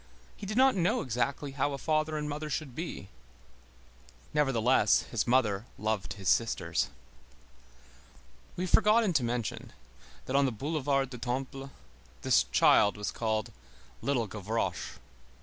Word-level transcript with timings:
He 0.35 0.47
did 0.47 0.57
not 0.57 0.73
know 0.75 1.01
exactly 1.01 1.51
how 1.51 1.73
a 1.73 1.77
father 1.77 2.17
and 2.17 2.27
mother 2.27 2.49
should 2.49 2.73
be. 2.73 3.09
Nevertheless, 4.33 5.01
his 5.11 5.27
mother 5.27 5.67
loved 5.77 6.13
his 6.13 6.27
sisters. 6.27 6.89
We 8.55 8.63
have 8.63 8.71
forgotten 8.71 9.13
to 9.13 9.23
mention, 9.23 9.73
that 10.25 10.35
on 10.35 10.45
the 10.47 10.51
Boulevard 10.51 11.11
du 11.11 11.19
Temple 11.19 11.69
this 12.23 12.45
child 12.45 12.97
was 12.97 13.11
called 13.11 13.51
Little 14.01 14.25
Gavroche. 14.25 14.93